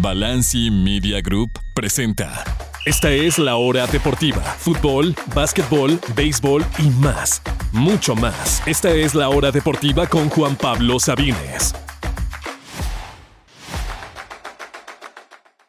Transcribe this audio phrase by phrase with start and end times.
[0.00, 2.44] Balanci Media Group presenta.
[2.86, 4.40] Esta es la hora deportiva.
[4.42, 7.42] Fútbol, básquetbol, béisbol y más.
[7.72, 8.62] Mucho más.
[8.64, 11.74] Esta es la hora deportiva con Juan Pablo Sabines.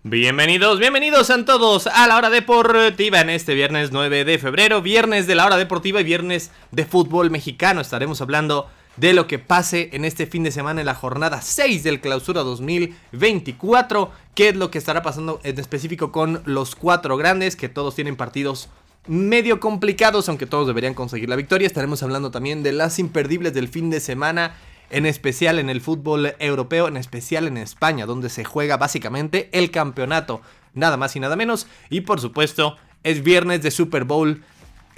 [0.03, 5.25] Bienvenidos, bienvenidos a todos a la hora deportiva en este viernes 9 de febrero, viernes
[5.25, 7.81] de la hora deportiva y viernes de fútbol mexicano.
[7.81, 8.69] Estaremos hablando
[8.99, 12.41] de lo que pase en este fin de semana en la jornada 6 del clausura
[12.41, 14.11] 2024.
[14.35, 18.15] ¿Qué es lo que estará pasando en específico con los cuatro grandes que todos tienen
[18.15, 18.69] partidos
[19.07, 21.65] medio complicados, aunque todos deberían conseguir la victoria.
[21.65, 24.55] Estaremos hablando también de las imperdibles del fin de semana,
[24.89, 29.71] en especial en el fútbol europeo, en especial en España, donde se juega básicamente el
[29.71, 30.41] campeonato,
[30.73, 31.67] nada más y nada menos.
[31.89, 34.43] Y por supuesto, es viernes de Super Bowl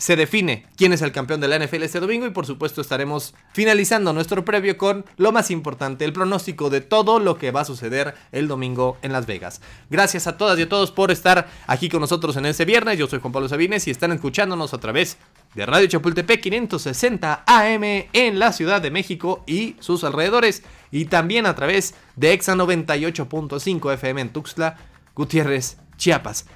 [0.02, 3.36] se define quién es el campeón de la NFL este domingo y por supuesto estaremos
[3.54, 7.66] finalizando nuestro previo con lo más importante, el pronóstico de todo lo que va a
[7.66, 9.62] suceder el domingo en Las Vegas.
[9.92, 12.98] Gracias a todas y a todos por estar aquí con nosotros en este viernes.
[12.98, 15.20] Yo soy Juan Pablo Sabines y están escuchándonos a través
[15.54, 21.46] de Radio Chapultepec 560 AM en la Ciudad de México y sus alrededores y también
[21.46, 24.78] a través de Exa 98.5 FM en Tuxtla,
[25.14, 26.48] Gutiérrez, Chiapas.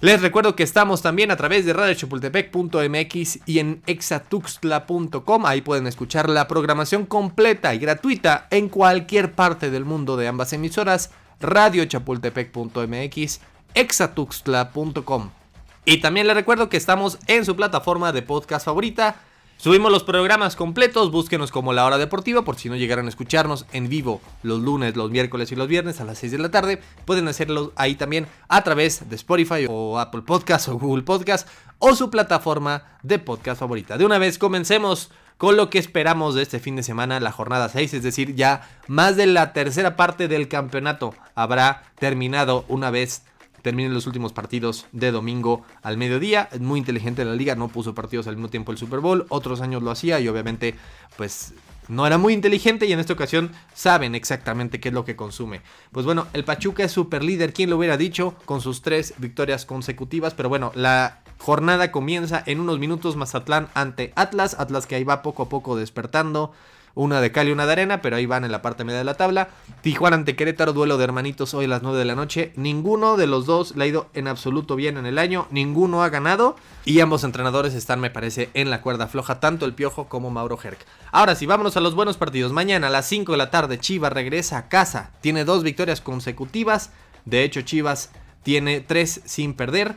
[0.00, 5.44] Les recuerdo que estamos también a través de radiochapultepec.mx y en exatuxtla.com.
[5.44, 10.52] Ahí pueden escuchar la programación completa y gratuita en cualquier parte del mundo de ambas
[10.52, 11.10] emisoras.
[11.40, 13.40] radiochapultepec.mx,
[13.74, 15.30] exatuxtla.com.
[15.84, 19.16] Y también les recuerdo que estamos en su plataforma de podcast favorita
[19.60, 23.66] Subimos los programas completos, búsquenos como La Hora Deportiva por si no llegaran a escucharnos
[23.72, 26.80] en vivo los lunes, los miércoles y los viernes a las 6 de la tarde.
[27.04, 31.48] Pueden hacerlo ahí también a través de Spotify o Apple Podcast o Google Podcast
[31.80, 33.98] o su plataforma de podcast favorita.
[33.98, 37.68] De una vez comencemos con lo que esperamos de este fin de semana, la jornada
[37.68, 43.22] 6, es decir, ya más de la tercera parte del campeonato habrá terminado una vez
[43.62, 46.48] terminen los últimos partidos de domingo al mediodía.
[46.52, 49.26] Es muy inteligente la liga, no puso partidos al mismo tiempo el Super Bowl.
[49.28, 50.74] Otros años lo hacía y obviamente
[51.16, 51.54] pues
[51.88, 55.62] no era muy inteligente y en esta ocasión saben exactamente qué es lo que consume.
[55.90, 58.34] Pues bueno, el Pachuca es super líder, ¿quién lo hubiera dicho?
[58.44, 64.12] Con sus tres victorias consecutivas, pero bueno, la jornada comienza en unos minutos Mazatlán ante
[64.16, 66.52] Atlas, Atlas que ahí va poco a poco despertando
[66.98, 69.04] una de cal y una de arena, pero ahí van en la parte media de
[69.04, 69.50] la tabla.
[69.82, 72.52] Tijuana ante Querétaro, duelo de hermanitos hoy a las 9 de la noche.
[72.56, 76.08] Ninguno de los dos le ha ido en absoluto bien en el año, ninguno ha
[76.08, 80.30] ganado y ambos entrenadores están, me parece, en la cuerda floja, tanto el Piojo como
[80.30, 80.84] Mauro Herc.
[81.12, 82.50] Ahora sí, vámonos a los buenos partidos.
[82.50, 86.90] Mañana a las 5 de la tarde, Chivas regresa a casa, tiene dos victorias consecutivas.
[87.24, 88.10] De hecho, Chivas
[88.42, 89.94] tiene tres sin perder.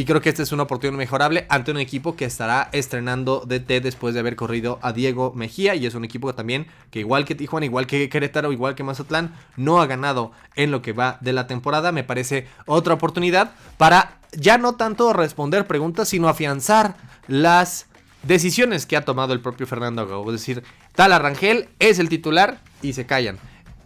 [0.00, 3.82] Y creo que esta es una oportunidad mejorable ante un equipo que estará estrenando DT
[3.82, 5.74] después de haber corrido a Diego Mejía.
[5.74, 9.34] Y es un equipo también que igual que Tijuana, igual que Querétaro, igual que Mazatlán,
[9.58, 11.92] no ha ganado en lo que va de la temporada.
[11.92, 16.96] Me parece otra oportunidad para ya no tanto responder preguntas, sino afianzar
[17.28, 17.84] las
[18.22, 20.32] decisiones que ha tomado el propio Fernando Gago.
[20.32, 20.62] Es decir,
[20.94, 23.38] tal Arrangel es el titular y se callan.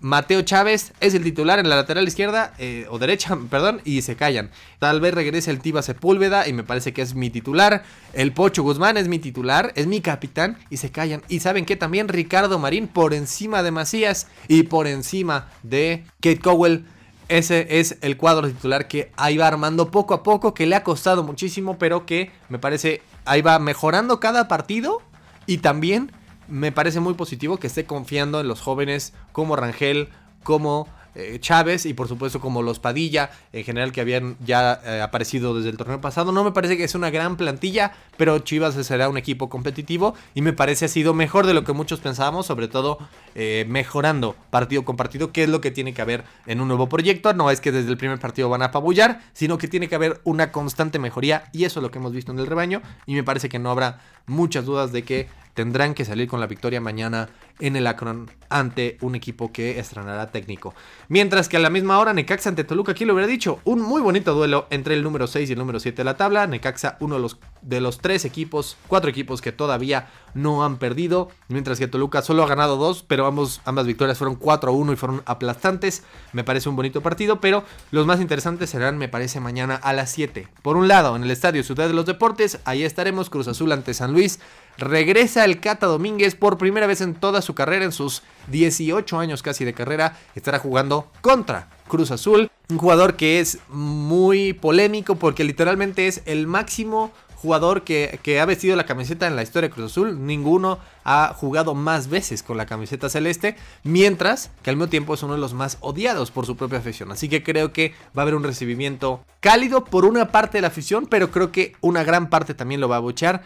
[0.05, 4.17] Mateo Chávez es el titular en la lateral izquierda eh, o derecha, perdón, y se
[4.17, 4.51] callan.
[4.79, 7.85] Tal vez regrese el Tiba Sepúlveda y me parece que es mi titular.
[8.13, 11.23] El Pocho Guzmán es mi titular, es mi capitán y se callan.
[11.31, 16.41] Y saben que también Ricardo Marín por encima de Macías y por encima de Kate
[16.41, 16.85] Cowell.
[17.31, 20.85] Ese es el cuadro titular que ahí va armando poco a poco, que le ha
[20.85, 25.01] costado muchísimo, pero que me parece ahí va mejorando cada partido
[25.47, 26.13] y también
[26.49, 30.09] me parece muy positivo que esté confiando en los jóvenes como Rangel,
[30.43, 35.01] como eh, Chávez y por supuesto como los Padilla en general que habían ya eh,
[35.01, 36.33] aparecido desde el torneo pasado.
[36.33, 40.43] No me parece que es una gran plantilla, pero Chivas será un equipo competitivo y
[40.43, 42.99] me parece ha sido mejor de lo que muchos pensábamos, sobre todo
[43.37, 46.89] eh, mejorando partido con partido, que es lo que tiene que haber en un nuevo
[46.89, 47.33] proyecto.
[47.33, 50.21] No es que desde el primer partido van a apabullar, sino que tiene que haber
[50.25, 53.23] una constante mejoría y eso es lo que hemos visto en el rebaño y me
[53.23, 57.31] parece que no habrá muchas dudas de que tendrán que salir con la victoria mañana
[57.61, 60.75] en el Akron ante un equipo que estrenará técnico.
[61.09, 64.03] Mientras que a la misma hora Necaxa ante Toluca, aquí lo hubiera dicho, un muy
[64.03, 66.47] bonito duelo entre el número 6 y el número 7 de la tabla.
[66.47, 71.29] Necaxa, uno de los, de los tres equipos, cuatro equipos que todavía no han perdido,
[71.49, 76.03] mientras que Toluca solo ha ganado dos, pero ambas victorias fueron 4-1 y fueron aplastantes.
[76.33, 80.11] Me parece un bonito partido, pero los más interesantes serán, me parece, mañana a las
[80.11, 80.49] 7.
[80.63, 83.95] Por un lado, en el Estadio Ciudad de los Deportes, ahí estaremos Cruz Azul ante
[83.95, 84.41] San Luis.
[84.79, 89.43] Regresa el Cata Domínguez por primera vez en toda su carrera, en sus 18 años
[89.43, 92.51] casi de carrera, estará jugando contra Cruz Azul.
[92.71, 98.47] Un jugador que es muy polémico porque literalmente es el máximo jugador que, que, ha
[98.47, 100.27] vestido la camiseta en la historia de Cruz Azul.
[100.27, 105.23] Ninguno ha jugado más veces con la camiseta celeste, mientras que al mismo tiempo es
[105.23, 107.13] uno de los más odiados por su propia afición.
[107.13, 110.69] Así que creo que va a haber un recibimiento cálido por una parte de la
[110.69, 113.43] afición, pero creo que una gran parte también lo va a buchar.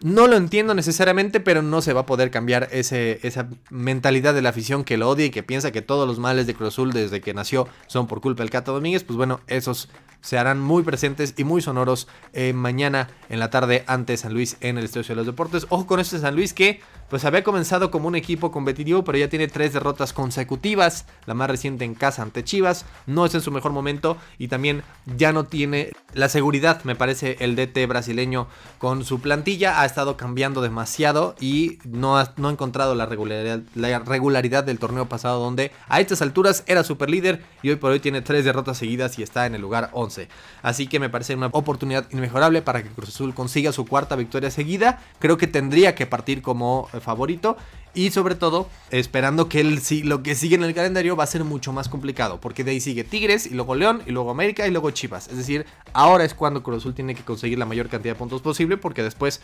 [0.00, 4.42] No lo entiendo necesariamente, pero no se va a poder cambiar ese, esa mentalidad de
[4.42, 6.92] la afición que lo odia y que piensa que todos los males de Cruz Azul
[6.92, 9.02] desde que nació son por culpa del Cato Domínguez.
[9.02, 9.88] Pues bueno, esos
[10.20, 14.56] se harán muy presentes y muy sonoros eh, mañana en la tarde ante San Luis
[14.60, 15.66] en el Estadio de los Deportes.
[15.68, 19.28] Ojo con este San Luis que pues había comenzado como un equipo competitivo, pero ya
[19.28, 23.50] tiene tres derrotas consecutivas, la más reciente en casa ante Chivas, no es en su
[23.50, 24.82] mejor momento y también
[25.16, 30.16] ya no tiene la seguridad, me parece, el DT brasileño con su plantilla, ha estado
[30.16, 35.72] cambiando demasiado y no ha, no encontrado la regularidad, la regularidad del torneo pasado donde
[35.88, 39.22] a estas alturas era super líder y hoy por hoy tiene tres derrotas seguidas y
[39.22, 40.28] está en el lugar 11.
[40.62, 44.50] Así que me parece una oportunidad inmejorable para que Cruz Azul consiga su cuarta victoria
[44.50, 47.56] seguida, creo que tendría que partir como favorito.
[47.94, 51.44] Y sobre todo, esperando que el, lo que sigue en el calendario va a ser
[51.44, 52.40] mucho más complicado.
[52.40, 55.28] Porque de ahí sigue Tigres, y luego León, y luego América, y luego Chivas.
[55.28, 58.42] Es decir, ahora es cuando Cruz Azul tiene que conseguir la mayor cantidad de puntos
[58.42, 58.76] posible.
[58.76, 59.40] Porque después,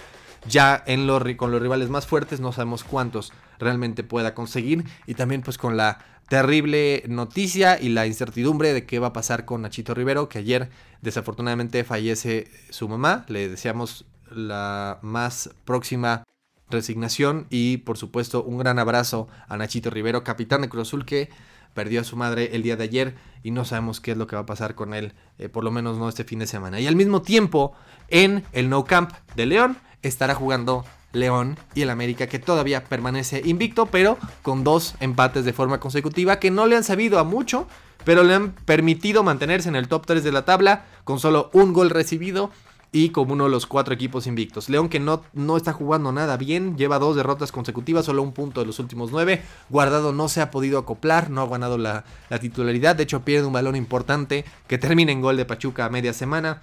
[0.49, 4.85] ya en los, con los rivales más fuertes, no sabemos cuántos realmente pueda conseguir.
[5.07, 9.45] Y también, pues, con la terrible noticia y la incertidumbre de qué va a pasar
[9.45, 10.71] con Nachito Rivero, que ayer
[11.03, 13.25] desafortunadamente fallece su mamá.
[13.29, 16.25] Le deseamos la más próxima
[16.71, 21.31] resignación y por supuesto un gran abrazo a Nachito Rivero, capitán de Cruz Azul que
[21.75, 24.37] perdió a su madre el día de ayer y no sabemos qué es lo que
[24.37, 26.81] va a pasar con él, eh, por lo menos no este fin de semana.
[26.81, 27.75] Y al mismo tiempo,
[28.09, 33.43] en el No Camp de León estará jugando León y el América que todavía permanece
[33.45, 37.69] invicto, pero con dos empates de forma consecutiva que no le han sabido a mucho,
[38.05, 41.73] pero le han permitido mantenerse en el top 3 de la tabla con solo un
[41.73, 42.51] gol recibido
[42.95, 44.69] y como uno de los cuatro equipos invictos.
[44.69, 48.61] León que no, no está jugando nada bien, lleva dos derrotas consecutivas, solo un punto
[48.61, 49.43] de los últimos nueve.
[49.69, 53.49] Guardado no se ha podido acoplar, no ha ganado la, la titularidad, de hecho pierde
[53.49, 56.63] un balón importante que termina en gol de Pachuca a media semana.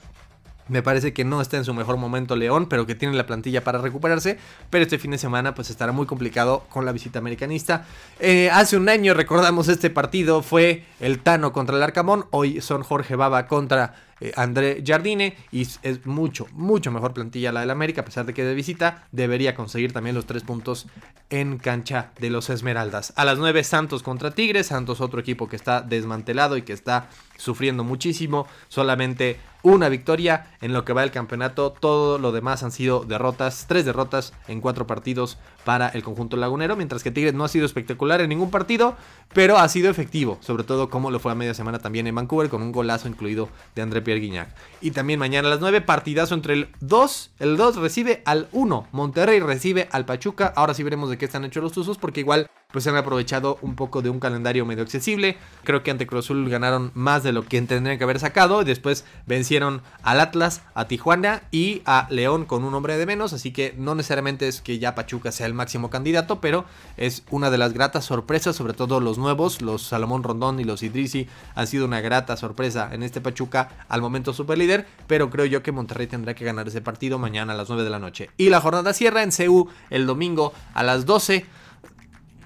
[0.67, 3.63] Me parece que no está en su mejor momento León, pero que tiene la plantilla
[3.63, 4.37] para recuperarse.
[4.69, 7.85] Pero este fin de semana pues estará muy complicado con la visita americanista.
[8.19, 12.25] Eh, hace un año recordamos este partido, fue el Tano contra el Arcamón.
[12.31, 17.61] Hoy son Jorge Baba contra eh, André Jardine y es mucho, mucho mejor plantilla la
[17.61, 20.87] del América, a pesar de que de visita debería conseguir también los tres puntos
[21.31, 23.13] en cancha de los Esmeraldas.
[23.15, 27.09] A las 9 Santos contra Tigres, Santos otro equipo que está desmantelado y que está
[27.35, 32.71] sufriendo muchísimo, solamente una victoria en lo que va el campeonato, todo lo demás han
[32.71, 37.43] sido derrotas, tres derrotas en cuatro partidos para el conjunto lagunero, mientras que Tigres no
[37.43, 38.95] ha sido espectacular en ningún partido,
[39.33, 42.49] pero ha sido efectivo, sobre todo como lo fue a media semana también en Vancouver
[42.49, 44.49] con un golazo incluido de André Pierre Guignac.
[44.81, 48.87] Y también mañana a las 9 partidazo entre el 2, el 2 recibe al 1,
[48.91, 52.49] Monterrey recibe al Pachuca, ahora sí veremos de qué están hechos los Tuzos porque igual
[52.71, 55.37] pues han aprovechado un poco de un calendario medio accesible.
[55.63, 58.63] Creo que ante Cruz Azul ganaron más de lo que tendrían que haber sacado.
[58.63, 63.33] Después vencieron al Atlas, a Tijuana y a León con un hombre de menos.
[63.33, 66.65] Así que no necesariamente es que ya Pachuca sea el máximo candidato, pero
[66.97, 70.83] es una de las gratas sorpresas, sobre todo los nuevos, los Salomón Rondón y los
[70.83, 74.87] Idrisi han sido una grata sorpresa en este Pachuca al momento super líder.
[75.07, 77.89] Pero creo yo que Monterrey tendrá que ganar ese partido mañana a las 9 de
[77.89, 78.29] la noche.
[78.37, 81.45] Y la jornada cierra en CU el domingo a las 12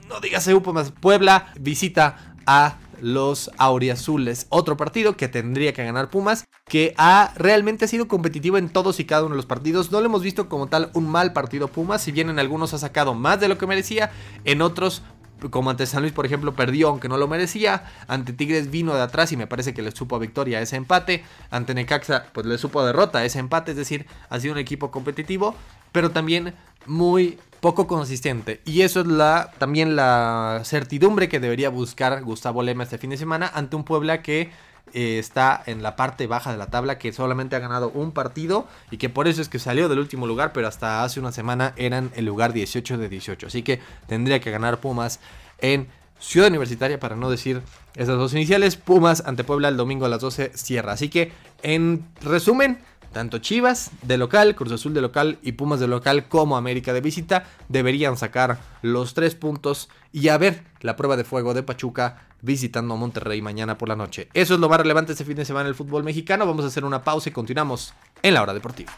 [0.08, 4.48] no digas EU Puebla visita a los Auriazules.
[4.50, 9.06] Otro partido que tendría que ganar Pumas, que ha realmente sido competitivo en todos y
[9.06, 9.92] cada uno de los partidos.
[9.92, 12.78] No lo hemos visto como tal un mal partido Pumas, si bien en algunos ha
[12.78, 14.12] sacado más de lo que merecía,
[14.44, 15.02] en otros
[15.50, 17.84] como ante San Luis, por ejemplo, perdió aunque no lo merecía.
[18.08, 21.24] Ante Tigres vino de atrás y me parece que le supo a victoria ese empate.
[21.52, 23.72] Ante Necaxa, pues le supo a derrota ese empate.
[23.72, 25.54] Es decir, ha sido un equipo competitivo,
[25.92, 28.62] pero también muy poco consistente.
[28.64, 33.18] Y eso es la también la certidumbre que debería buscar Gustavo Lema este fin de
[33.18, 34.52] semana ante un Puebla que
[34.94, 38.68] eh, está en la parte baja de la tabla, que solamente ha ganado un partido
[38.92, 41.74] y que por eso es que salió del último lugar, pero hasta hace una semana
[41.76, 43.48] eran el lugar 18 de 18.
[43.48, 45.20] Así que tendría que ganar Pumas
[45.58, 45.88] en
[46.20, 47.64] Ciudad Universitaria, para no decir
[47.96, 48.76] esas dos iniciales.
[48.76, 50.94] Pumas ante Puebla el domingo a las 12 cierra.
[50.94, 51.32] Así que,
[51.64, 52.78] en resumen,
[53.16, 57.00] tanto Chivas de local, Cruz Azul de local y Pumas de local como América de
[57.00, 62.28] visita deberían sacar los tres puntos y a ver la prueba de fuego de Pachuca
[62.42, 64.28] visitando a Monterrey mañana por la noche.
[64.34, 66.46] Eso es lo más relevante este fin de semana en el fútbol mexicano.
[66.46, 68.92] Vamos a hacer una pausa y continuamos en la hora deportiva.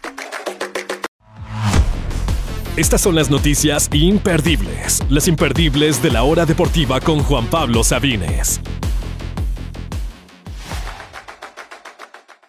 [2.75, 8.61] Estas son las noticias imperdibles, las imperdibles de la hora deportiva con Juan Pablo Sabines.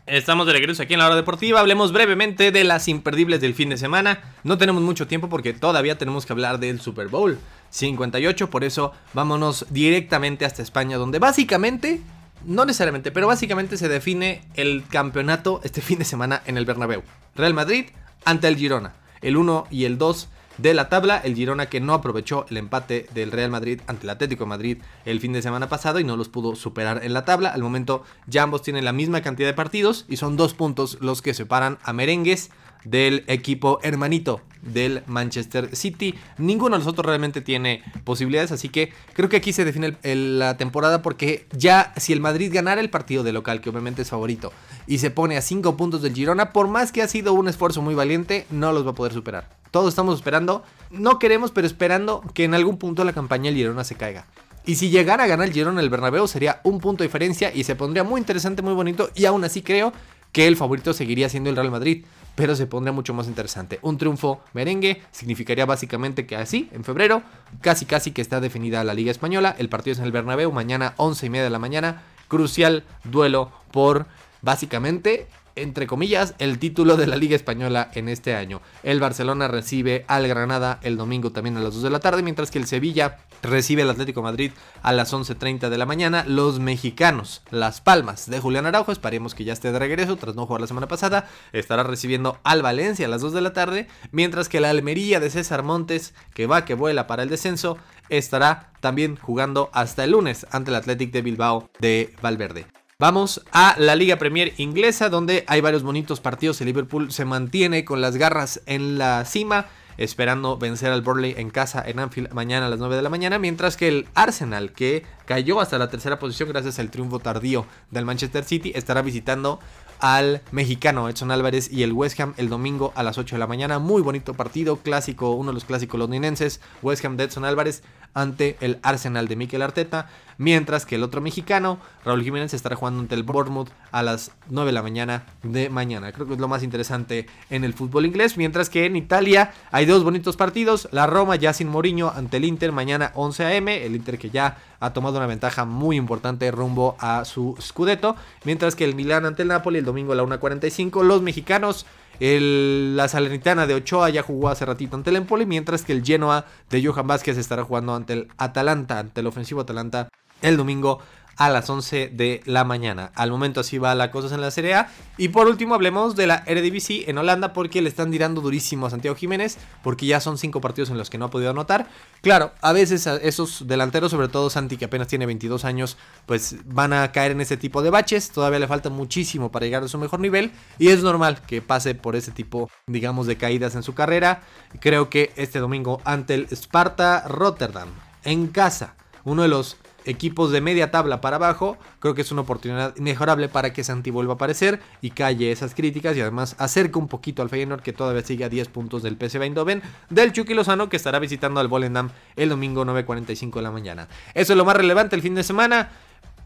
[0.09, 1.61] Estamos de regreso aquí en la hora deportiva.
[1.61, 4.21] Hablemos brevemente de las imperdibles del fin de semana.
[4.43, 7.38] No tenemos mucho tiempo porque todavía tenemos que hablar del Super Bowl
[7.69, 8.49] 58.
[8.49, 12.00] Por eso vámonos directamente hasta España, donde básicamente,
[12.47, 17.03] no necesariamente, pero básicamente se define el campeonato este fin de semana en el Bernabéu.
[17.35, 17.91] Real Madrid
[18.25, 18.95] ante el Girona.
[19.21, 21.19] El 1 y el 2 de la tabla.
[21.19, 25.21] El Girona que no aprovechó el empate del Real Madrid ante el Atlético Madrid el
[25.21, 27.50] fin de semana pasado y no los pudo superar en la tabla.
[27.50, 31.23] Al momento ya ambos tienen la misma cantidad de partidos y son dos puntos los
[31.23, 32.50] que separan a Merengues
[32.85, 36.15] del equipo hermanito del Manchester City.
[36.38, 40.57] Ninguno de los otros realmente tiene posibilidades, así que creo que aquí se define la
[40.57, 44.53] temporada porque ya si el Madrid ganara el partido de local, que obviamente es favorito,
[44.87, 47.83] y se pone a 5 puntos del Girona, por más que ha sido un esfuerzo
[47.83, 49.49] muy valiente, no los va a poder superar.
[49.71, 53.85] Todos estamos esperando, no queremos, pero esperando que en algún punto la campaña el Girona
[53.85, 54.27] se caiga.
[54.65, 57.65] Y si llegara a ganar el Girona el Bernabéu sería un punto de diferencia y
[57.65, 59.95] se pondría muy interesante, muy bonito y aún así creo
[60.33, 62.05] que el favorito seguiría siendo el Real Madrid
[62.38, 63.80] pero se pondría mucho más interesante.
[63.83, 67.25] Un triunfo merengue significaría básicamente que así, en febrero,
[67.62, 69.57] casi casi que está definida la Liga Española.
[69.59, 72.04] El partido es en el Bernabéu, mañana 11 y media de la mañana.
[72.28, 74.07] Crucial duelo por
[74.40, 75.26] básicamente
[75.62, 78.61] entre comillas, el título de la Liga Española en este año.
[78.83, 82.50] El Barcelona recibe al Granada el domingo también a las 2 de la tarde, mientras
[82.50, 86.25] que el Sevilla recibe al Atlético Madrid a las 11.30 de la mañana.
[86.27, 90.47] Los mexicanos, Las Palmas de Julián Araujo, esperemos que ya esté de regreso tras no
[90.47, 94.49] jugar la semana pasada, estará recibiendo al Valencia a las 2 de la tarde, mientras
[94.49, 99.17] que la Almería de César Montes, que va que vuela para el descenso, estará también
[99.17, 102.67] jugando hasta el lunes ante el Athletic de Bilbao de Valverde.
[103.00, 106.61] Vamos a la Liga Premier inglesa, donde hay varios bonitos partidos.
[106.61, 109.67] El Liverpool se mantiene con las garras en la cima,
[109.99, 113.38] esperando vencer al Burnley en casa en Anfield mañana a las 9 de la mañana,
[113.38, 118.05] mientras que el Arsenal, que cayó hasta la tercera posición gracias al triunfo tardío del
[118.05, 119.61] Manchester City, estará visitando
[120.00, 123.47] al mexicano Edson Álvarez y el West Ham el domingo a las 8 de la
[123.47, 123.78] mañana.
[123.78, 126.61] Muy bonito partido, clásico, uno de los clásicos londinenses.
[126.83, 127.85] West Ham de Edson Álvarez
[128.15, 130.09] ante el Arsenal de Mikel Arteta.
[130.38, 134.69] Mientras que el otro mexicano, Raúl Jiménez, estará jugando ante el Bournemouth a las 9
[134.69, 136.12] de la mañana de mañana.
[136.12, 138.37] Creo que es lo más interesante en el fútbol inglés.
[138.37, 140.88] Mientras que en Italia hay dos bonitos partidos.
[140.93, 143.85] La Roma ya sin Mourinho ante el Inter mañana 11 a.m.
[143.85, 148.15] El Inter que ya ha tomado una ventaja muy importante rumbo a su Scudetto.
[148.45, 151.03] Mientras que el Milan ante el Napoli el domingo a la 1.45.
[151.03, 151.85] Los mexicanos
[152.21, 156.47] la Salernitana de Ochoa ya jugó hace ratito ante el Empoli, mientras que el Genoa
[156.71, 160.09] de Johan Vázquez estará jugando ante el Atalanta, ante el ofensivo Atalanta
[160.43, 161.01] el domingo
[161.38, 163.12] a las 11 de la mañana.
[163.14, 164.90] Al momento así va la cosa en la Serie A.
[165.16, 168.90] Y por último hablemos de la Eredivisie en Holanda porque le están tirando durísimo a
[168.90, 171.88] Santiago Jiménez porque ya son cinco partidos en los que no ha podido anotar.
[172.23, 176.92] Claro, a veces esos delanteros, sobre todo Santi que apenas tiene 22 años, pues van
[176.92, 178.30] a caer en ese tipo de baches.
[178.30, 181.95] Todavía le falta muchísimo para llegar a su mejor nivel y es normal que pase
[181.95, 184.42] por ese tipo, digamos, de caídas en su carrera.
[184.80, 187.90] Creo que este domingo ante el Sparta Rotterdam
[188.25, 189.76] en casa, uno de los
[190.09, 194.11] equipos de media tabla para abajo, creo que es una oportunidad mejorable para que Santi
[194.11, 197.93] vuelva a aparecer y calle esas críticas y además acerca un poquito al Feyenoord que
[197.93, 201.69] todavía sigue a 10 puntos del PSV Eindhoven, del Chucky Lozano que estará visitando al
[201.69, 204.09] Volendam el domingo 9.45 de la mañana.
[204.35, 205.91] Eso es lo más relevante el fin de semana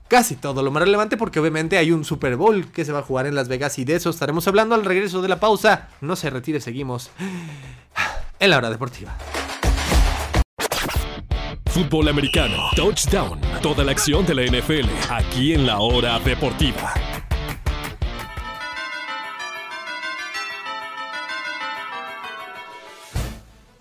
[0.09, 3.03] casi todo lo más relevante porque obviamente hay un Super Bowl que se va a
[3.03, 5.89] jugar en Las Vegas y de eso estaremos hablando al regreso de la pausa.
[6.03, 7.11] No se retire, seguimos
[8.39, 9.17] en la hora deportiva.
[11.73, 16.93] Fútbol americano, touchdown, toda la acción de la NFL, aquí en la hora deportiva.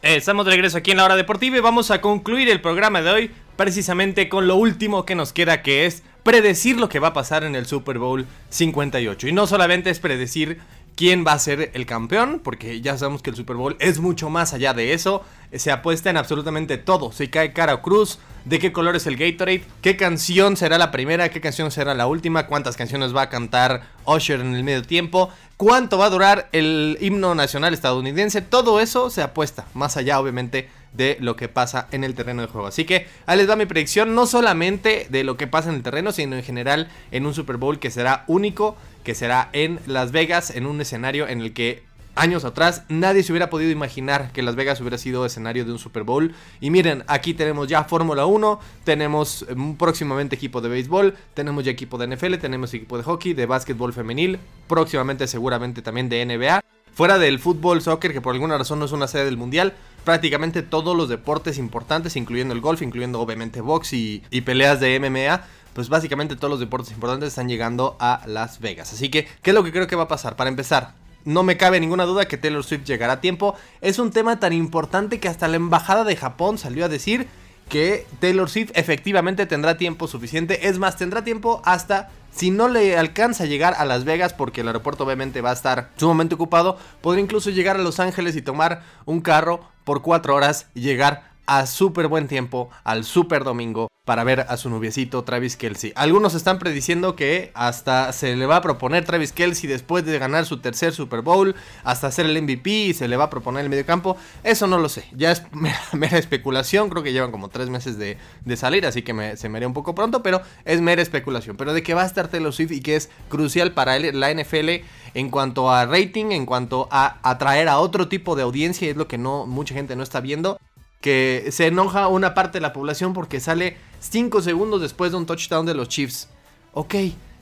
[0.02, 3.10] Estamos de regreso aquí en la hora deportiva y vamos a concluir el programa de
[3.10, 7.14] hoy precisamente con lo último que nos queda que es predecir lo que va a
[7.14, 9.28] pasar en el Super Bowl 58.
[9.28, 10.60] Y no solamente es predecir
[11.02, 14.30] quién va a ser el campeón, porque ya sabemos que el Super Bowl es mucho
[14.30, 15.24] más allá de eso.
[15.52, 17.12] Se apuesta en absolutamente todo.
[17.12, 20.92] Si cae cara o cruz, de qué color es el Gatorade, qué canción será la
[20.92, 24.84] primera, qué canción será la última, cuántas canciones va a cantar Usher en el medio
[24.84, 28.44] tiempo, cuánto va a durar el himno nacional estadounidense.
[28.44, 32.48] Todo eso se apuesta, más allá obviamente de lo que pasa en el terreno de
[32.48, 32.68] juego.
[32.68, 35.84] Así que ahí les va mi predicción, no solamente de lo que pasa en el
[35.84, 40.12] terreno, sino en general en un Super Bowl que será único, que será en Las
[40.12, 41.84] Vegas, en un escenario en el que
[42.16, 45.80] años atrás nadie se hubiera podido imaginar que Las Vegas hubiera sido escenario de un
[45.80, 46.34] Super Bowl.
[46.60, 51.72] Y miren, aquí tenemos ya Fórmula 1, tenemos mm, próximamente equipo de béisbol, tenemos ya
[51.72, 56.62] equipo de NFL, tenemos equipo de hockey, de básquetbol femenil, próximamente seguramente también de NBA.
[56.94, 60.62] Fuera del fútbol, soccer, que por alguna razón no es una sede del mundial, prácticamente
[60.62, 65.90] todos los deportes importantes, incluyendo el golf, incluyendo obviamente box y, peleas de MMA, pues
[65.90, 68.94] básicamente todos los deportes importantes están llegando a Las Vegas.
[68.94, 70.36] Así que, ¿qué es lo que creo que va a pasar?
[70.36, 70.94] Para empezar,
[71.26, 73.56] no me cabe ninguna duda que Taylor Swift llegará a tiempo.
[73.82, 77.28] Es un tema tan importante que hasta la embajada de Japón salió a decir
[77.70, 80.68] que Taylor Swift efectivamente tendrá tiempo suficiente.
[80.68, 84.62] Es más, tendrá tiempo hasta si no le alcanza a llegar a Las Vegas porque
[84.62, 88.42] el aeropuerto obviamente va a estar sumamente ocupado, podría incluso llegar a Los Ángeles y
[88.42, 93.92] tomar un carro por cuatro horas y llegar a súper buen tiempo al super domingo
[94.06, 95.94] para ver a su noviecito Travis Kelsey.
[95.96, 100.46] Algunos están prediciendo que hasta se le va a proponer Travis Kelsey después de ganar
[100.46, 103.70] su tercer Super Bowl, hasta hacer el MVP y se le va a proponer el
[103.70, 104.18] mediocampo.
[104.44, 105.44] Eso no lo sé, ya es
[105.94, 108.18] mera, especulación, creo que llevan como tres meses de,
[108.56, 111.56] salir, así que se me haría un poco pronto, pero es mera especulación.
[111.56, 114.84] Pero de que va a estar Taylor Swift y que es crucial para la NFL
[115.14, 119.08] en cuanto a rating, en cuanto a atraer a otro tipo de audiencia, es lo
[119.08, 120.60] que no mucha gente no está viendo
[121.02, 125.26] que se enoja una parte de la población porque sale 5 segundos después de un
[125.26, 126.30] touchdown de los Chiefs.
[126.74, 126.96] Ok,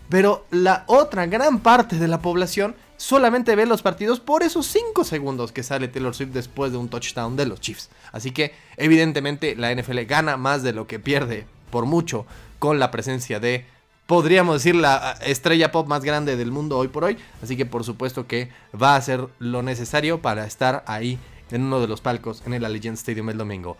[0.10, 5.04] pero la otra gran parte de la población solamente ve los partidos por esos 5
[5.04, 7.90] segundos que sale Taylor Swift después de un touchdown de los Chiefs.
[8.12, 12.26] Así que evidentemente la NFL gana más de lo que pierde por mucho
[12.60, 13.66] con la presencia de,
[14.06, 17.18] podríamos decir, la estrella pop más grande del mundo hoy por hoy.
[17.42, 18.50] Así que por supuesto que
[18.80, 21.20] va a hacer lo necesario para estar ahí
[21.52, 23.78] en uno de los palcos en el Allegiant Stadium el domingo.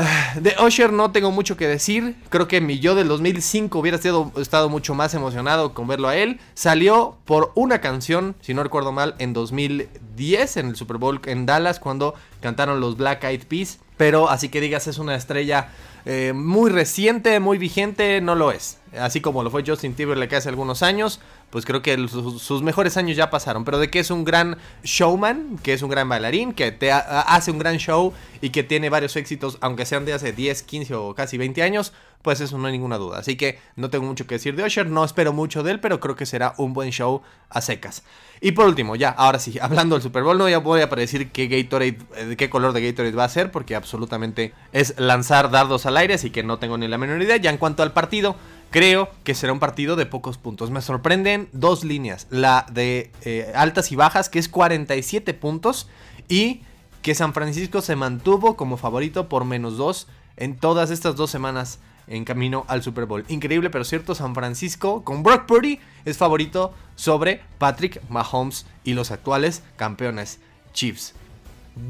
[0.00, 2.14] Ah, de Usher no tengo mucho que decir.
[2.28, 6.38] Creo que mi yo del 2005 hubiera estado mucho más emocionado con verlo a él.
[6.54, 11.46] Salió por una canción, si no recuerdo mal, en 2010 en el Super Bowl en
[11.46, 13.80] Dallas cuando cantaron los Black Eyed Peas.
[13.96, 15.70] Pero así que digas es una estrella
[16.04, 18.78] eh, muy reciente, muy vigente, no lo es.
[18.96, 23.16] Así como lo fue Justin Timberlake hace algunos años, pues creo que sus, mejores años
[23.16, 23.64] ya pasaron.
[23.64, 27.50] Pero de que es un gran showman, que es un gran bailarín, que te hace
[27.50, 31.14] un gran show y que tiene varios éxitos, aunque sean de hace 10, 15 o
[31.14, 33.18] casi 20 años, pues eso no hay ninguna duda.
[33.18, 36.00] Así que no tengo mucho que decir de Usher, no espero mucho de él, pero
[36.00, 38.02] creo que será un buen show a secas.
[38.40, 41.46] Y por último, ya, ahora sí, hablando del Super Bowl, no voy a predecir qué
[41.46, 45.96] Gatorade, eh, qué color de Gatorade va a ser, porque absolutamente es lanzar dardos al
[45.96, 47.36] aire, así que no tengo ni la menor idea.
[47.36, 48.36] Ya en cuanto al partido,
[48.70, 50.70] creo que será un partido de pocos puntos.
[50.70, 55.88] Me sorprenden dos líneas, la de eh, altas y bajas, que es 47 puntos,
[56.28, 56.62] y
[57.02, 61.80] que San Francisco se mantuvo como favorito por menos 2 en todas estas dos semanas
[62.06, 63.24] en camino al Super Bowl.
[63.28, 69.10] Increíble, pero cierto, San Francisco con Brock Purdy es favorito sobre Patrick Mahomes y los
[69.10, 70.40] actuales campeones
[70.72, 71.14] Chiefs.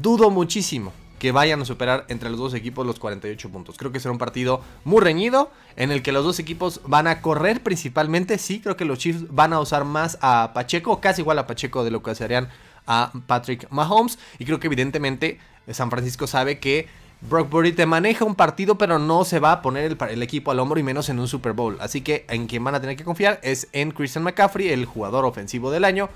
[0.01, 3.77] Dudo muchísimo que vayan a superar entre los dos equipos los 48 puntos.
[3.77, 7.21] Creo que será un partido muy reñido en el que los dos equipos van a
[7.21, 8.37] correr principalmente.
[8.37, 11.83] Sí, creo que los Chiefs van a usar más a Pacheco, casi igual a Pacheco
[11.83, 12.49] de lo que harían
[12.87, 14.17] a Patrick Mahomes.
[14.39, 15.39] Y creo que evidentemente
[15.71, 16.87] San Francisco sabe que
[17.21, 20.59] Brock Purdy te maneja un partido, pero no se va a poner el, equipo al
[20.59, 21.77] hombro y menos en un Super Bowl.
[21.81, 25.25] Así que en quien van a tener que confiar es en Christian McCaffrey, el jugador
[25.25, 26.09] ofensivo del año.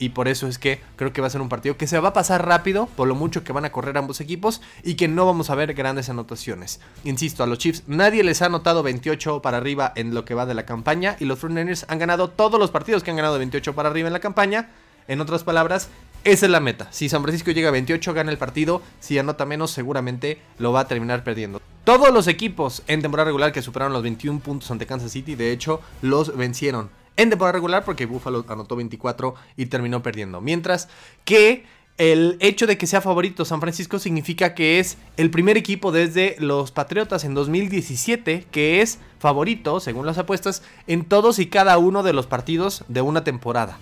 [0.00, 2.08] Y por eso es que creo que va a ser un partido que se va
[2.08, 5.26] a pasar rápido, por lo mucho que van a correr ambos equipos y que no
[5.26, 6.80] vamos a ver grandes anotaciones.
[7.04, 10.46] Insisto, a los Chiefs nadie les ha anotado 28 para arriba en lo que va
[10.46, 13.74] de la campaña y los 49 han ganado todos los partidos que han ganado 28
[13.74, 14.70] para arriba en la campaña.
[15.06, 15.90] En otras palabras,
[16.24, 16.88] esa es la meta.
[16.90, 18.80] Si San Francisco llega a 28, gana el partido.
[19.00, 21.60] Si anota menos, seguramente lo va a terminar perdiendo.
[21.84, 25.50] Todos los equipos en temporada regular que superaron los 21 puntos ante Kansas City, de
[25.52, 26.90] hecho, los vencieron.
[27.16, 30.40] En temporada regular porque Buffalo anotó 24 y terminó perdiendo.
[30.40, 30.88] Mientras
[31.24, 31.64] que
[31.98, 36.34] el hecho de que sea favorito San Francisco significa que es el primer equipo desde
[36.38, 42.02] los Patriotas en 2017 que es favorito, según las apuestas, en todos y cada uno
[42.02, 43.78] de los partidos de una temporada.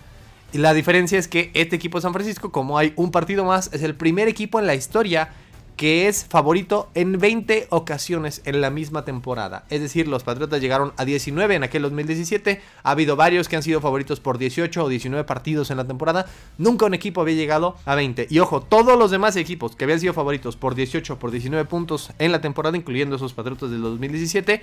[0.52, 3.70] Y la diferencia es que este equipo de San Francisco, como hay un partido más,
[3.72, 5.30] es el primer equipo en la historia
[5.78, 9.64] que es favorito en 20 ocasiones en la misma temporada.
[9.70, 12.60] Es decir, los Patriotas llegaron a 19 en aquel 2017.
[12.82, 16.26] Ha habido varios que han sido favoritos por 18 o 19 partidos en la temporada.
[16.58, 18.26] Nunca un equipo había llegado a 20.
[18.28, 21.64] Y ojo, todos los demás equipos que habían sido favoritos por 18 o por 19
[21.66, 24.60] puntos en la temporada, incluyendo esos Patriotas del 2017,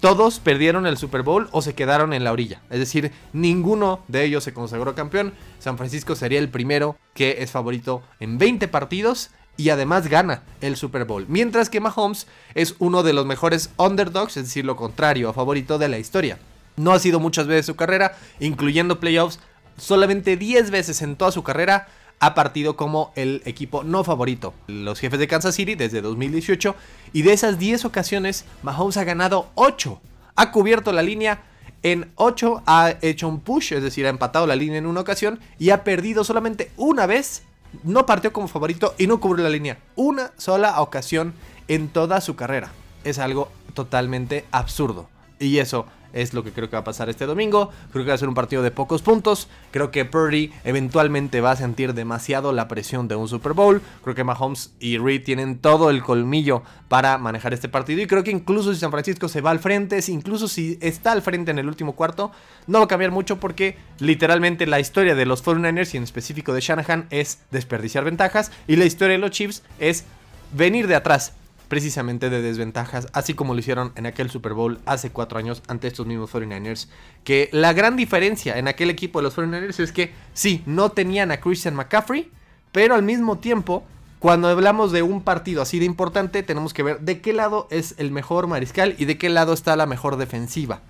[0.00, 2.62] todos perdieron el Super Bowl o se quedaron en la orilla.
[2.70, 5.34] Es decir, ninguno de ellos se consagró campeón.
[5.58, 10.74] San Francisco sería el primero que es favorito en 20 partidos y además gana el
[10.74, 11.26] Super Bowl.
[11.28, 15.76] Mientras que Mahomes es uno de los mejores underdogs, es decir, lo contrario, a favorito
[15.76, 16.38] de la historia.
[16.76, 19.38] No ha sido muchas veces su carrera, incluyendo playoffs,
[19.76, 21.88] solamente 10 veces en toda su carrera
[22.20, 24.54] ha partido como el equipo no favorito.
[24.66, 26.74] Los jefes de Kansas City desde 2018
[27.12, 30.00] y de esas 10 ocasiones Mahomes ha ganado 8.
[30.36, 31.42] Ha cubierto la línea
[31.82, 35.38] en 8, ha hecho un push, es decir, ha empatado la línea en una ocasión
[35.58, 37.42] y ha perdido solamente una vez.
[37.84, 39.78] No partió como favorito y no cubrió la línea.
[39.96, 41.34] Una sola ocasión
[41.68, 42.72] en toda su carrera.
[43.04, 45.08] Es algo totalmente absurdo.
[45.38, 47.70] Y eso es lo que creo que va a pasar este domingo.
[47.92, 49.48] Creo que va a ser un partido de pocos puntos.
[49.70, 53.82] Creo que Purdy eventualmente va a sentir demasiado la presión de un Super Bowl.
[54.02, 58.02] Creo que Mahomes y Reed tienen todo el colmillo para manejar este partido.
[58.02, 61.22] Y creo que incluso si San Francisco se va al frente, incluso si está al
[61.22, 62.32] frente en el último cuarto,
[62.66, 66.52] no va a cambiar mucho porque literalmente la historia de los 49ers y en específico
[66.52, 68.50] de Shanahan es desperdiciar ventajas.
[68.66, 70.04] Y la historia de los Chiefs es
[70.52, 71.34] venir de atrás
[71.70, 75.86] precisamente de desventajas, así como lo hicieron en aquel Super Bowl hace cuatro años ante
[75.86, 76.88] estos mismos 49ers.
[77.22, 81.30] Que la gran diferencia en aquel equipo de los 49ers es que sí, no tenían
[81.30, 82.28] a Christian McCaffrey,
[82.72, 83.84] pero al mismo tiempo,
[84.18, 87.94] cuando hablamos de un partido así de importante, tenemos que ver de qué lado es
[87.98, 90.80] el mejor mariscal y de qué lado está la mejor defensiva.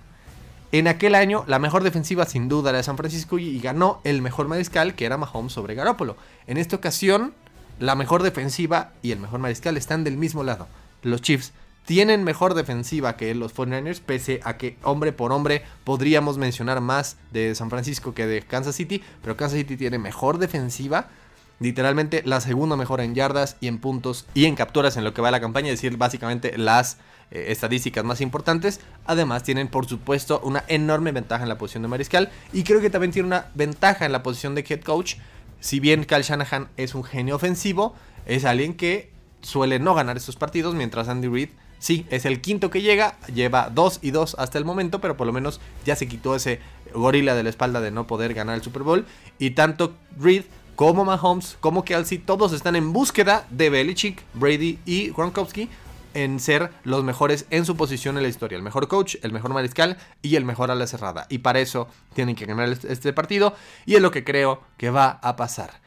[0.71, 4.47] En aquel año, la mejor defensiva sin duda era San Francisco y ganó el mejor
[4.47, 6.17] mariscal, que era Mahomes sobre Garoppolo.
[6.47, 7.35] En esta ocasión,
[7.79, 10.67] la mejor defensiva y el mejor mariscal están del mismo lado.
[11.03, 11.53] Los Chiefs
[11.85, 17.17] tienen mejor defensiva que los 49ers, pese a que hombre por hombre podríamos mencionar más
[17.31, 21.07] de San Francisco que de Kansas City, pero Kansas City tiene mejor defensiva,
[21.59, 25.21] literalmente la segunda mejor en yardas y en puntos y en capturas en lo que
[25.21, 26.97] va a la campaña, es decir, básicamente las
[27.31, 28.79] eh, estadísticas más importantes.
[29.05, 32.89] Además, tienen por supuesto una enorme ventaja en la posición de mariscal y creo que
[32.89, 35.15] también tiene una ventaja en la posición de head coach
[35.61, 37.95] si bien Kyle Shanahan es un genio ofensivo,
[38.25, 41.49] es alguien que suele no ganar estos partidos, mientras Andy Reid
[41.81, 45.27] sí, es el quinto que llega, lleva 2 y 2 hasta el momento, pero por
[45.27, 46.59] lo menos ya se quitó ese
[46.93, 49.05] gorila de la espalda de no poder ganar el Super Bowl.
[49.39, 50.43] Y tanto Reid
[50.75, 55.69] como Mahomes, como Kelsey, todos están en búsqueda de Belichick, Brady y Gronkowski
[56.13, 58.57] en ser los mejores en su posición en la historia.
[58.57, 61.27] El mejor coach, el mejor mariscal y el mejor a la cerrada.
[61.29, 65.19] Y para eso tienen que ganar este partido y es lo que creo que va
[65.21, 65.81] a pasar.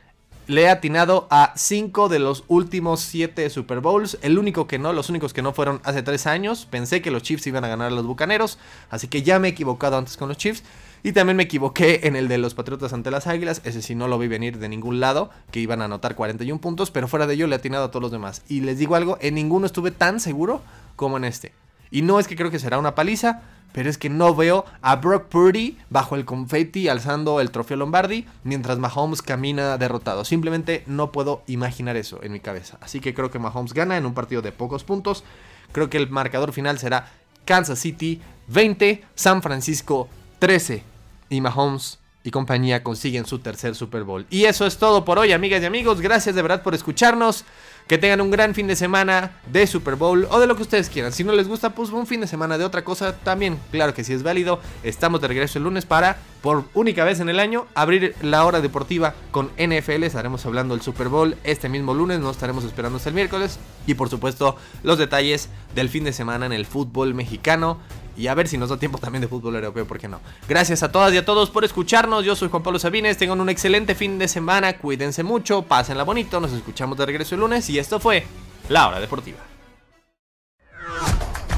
[0.47, 4.19] Le he atinado a 5 de los últimos 7 Super Bowls.
[4.21, 6.67] El único que no, los únicos que no fueron hace 3 años.
[6.71, 8.59] Pensé que los Chiefs iban a ganar a los Bucaneros.
[8.91, 10.63] Así que ya me he equivocado antes con los Chiefs.
[11.03, 13.63] Y también me equivoqué en el de los Patriotas ante las Águilas.
[13.65, 16.91] Ese sí no lo vi venir de ningún lado, que iban a anotar 41 puntos,
[16.91, 18.43] pero fuera de ello le he atinado a todos los demás.
[18.49, 20.63] Y les digo algo, en ninguno estuve tan seguro
[20.97, 21.53] como en este.
[21.91, 23.43] Y no es que creo que será una paliza,
[23.75, 28.25] pero es que no veo a Brock Purdy bajo el confetti alzando el trofeo Lombardi
[28.45, 30.25] mientras Mahomes camina derrotado.
[30.25, 32.79] Simplemente no puedo imaginar eso en mi cabeza.
[32.81, 35.25] Así que creo que Mahomes gana en un partido de pocos puntos.
[35.73, 37.11] Creo que el marcador final será
[37.45, 40.09] Kansas City 20, San Francisco
[40.39, 40.85] 13
[41.31, 44.25] y Mahomes y compañía consiguen su tercer Super Bowl.
[44.31, 46.01] Y eso es todo por hoy, amigas y amigos.
[46.01, 47.45] Gracias de verdad por escucharnos.
[47.87, 50.89] Que tengan un gran fin de semana de Super Bowl o de lo que ustedes
[50.89, 51.13] quieran.
[51.13, 53.59] Si no les gusta, pues un fin de semana de otra cosa también.
[53.71, 54.61] Claro que sí es válido.
[54.83, 58.63] Estamos de regreso el lunes para, por única vez en el año, abrir la hora
[58.63, 60.05] deportiva con NFL.
[60.05, 62.21] Estaremos hablando del Super Bowl este mismo lunes.
[62.21, 63.59] No estaremos esperando hasta el miércoles.
[63.87, 67.81] Y por supuesto, los detalles del fin de semana en el fútbol mexicano
[68.17, 70.21] y a ver si nos da tiempo también de fútbol europeo, ¿por qué no?
[70.49, 72.25] Gracias a todas y a todos por escucharnos.
[72.25, 73.17] Yo soy Juan Pablo Sabines.
[73.17, 74.77] Tengan un excelente fin de semana.
[74.79, 75.63] Cuídense mucho.
[75.63, 76.41] Pásenla bonito.
[76.41, 77.69] Nos escuchamos de regreso el lunes.
[77.71, 78.27] Y esto fue
[78.69, 79.39] La Hora Deportiva.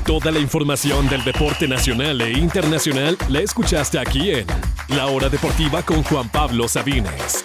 [0.06, 4.46] Toda la información del deporte nacional e internacional la escuchaste aquí en
[4.88, 7.44] La Hora Deportiva con Juan Pablo Sabines.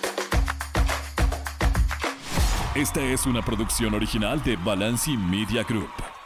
[2.75, 6.20] Esta es una producción original de Balanci Media Group.